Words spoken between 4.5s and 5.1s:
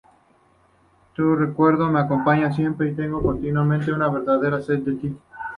sed de